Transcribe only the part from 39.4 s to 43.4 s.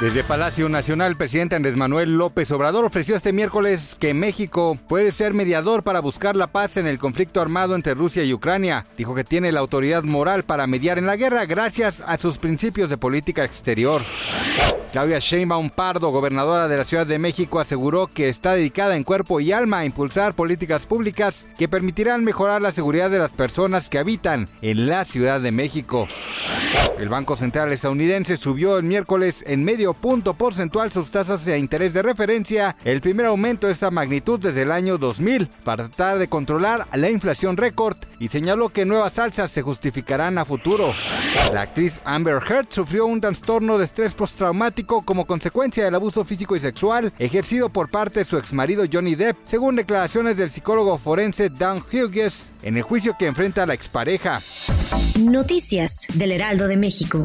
se justificarán a futuro. La actriz Amber Heard sufrió un